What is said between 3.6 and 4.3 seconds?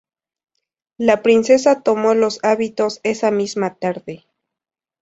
tarde.